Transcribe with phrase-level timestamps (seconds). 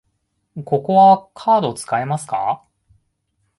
[0.65, 2.63] ここはカード使えますか？